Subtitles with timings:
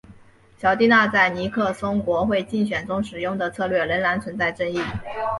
[0.57, 4.79] 乔蒂纳在尼克松国会竞选中使用的策略仍然存在争议。